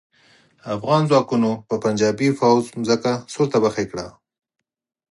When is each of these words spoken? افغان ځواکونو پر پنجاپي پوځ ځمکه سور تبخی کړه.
افغان 0.75 1.01
ځواکونو 1.09 1.51
پر 1.67 1.77
پنجاپي 1.83 2.29
پوځ 2.39 2.63
ځمکه 2.85 3.11
سور 3.33 3.47
تبخی 3.53 3.85
کړه. 3.91 4.07